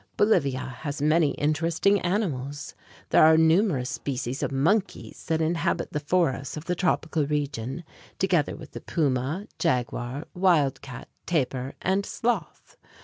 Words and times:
Bolivia 0.17 0.77
has 0.79 0.99
many 0.99 1.33
interesting 1.33 1.99
animals. 2.01 2.73
There 3.09 3.23
are 3.23 3.37
numerous 3.37 3.91
species 3.91 4.41
of 4.41 4.51
monkeys 4.51 5.25
that 5.27 5.41
inhabit 5.43 5.93
the 5.93 5.99
forests 5.99 6.57
of 6.57 6.65
the 6.65 6.73
tropical 6.73 7.27
region, 7.27 7.83
together 8.17 8.55
with 8.55 8.71
the 8.71 8.81
puma, 8.81 9.45
jaguar, 9.59 10.23
wild 10.33 10.81
cat, 10.81 11.07
tapir, 11.27 11.75
and 11.83 12.03
sloth. 12.03 12.77